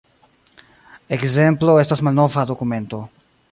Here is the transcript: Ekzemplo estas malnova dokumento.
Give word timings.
Ekzemplo 1.17 1.77
estas 1.83 2.03
malnova 2.09 2.49
dokumento. 2.53 3.05